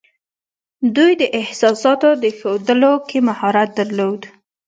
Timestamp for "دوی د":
0.95-1.23